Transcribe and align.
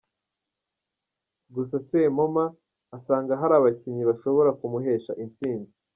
Gusa 1.53 1.75
Sempoma 1.87 2.45
asanga 2.97 3.33
hari 3.41 3.53
abakinnyi 3.59 4.03
bashobora 4.09 4.49
kumuhesha 4.59 5.11
intsinzi. 5.23 5.71